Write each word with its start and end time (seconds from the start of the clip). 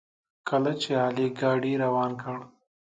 کله 0.49 0.71
چې 0.81 0.91
علي 1.03 1.27
ګاډي 1.39 1.73
روان 1.83 2.11
کړ. 2.21 2.37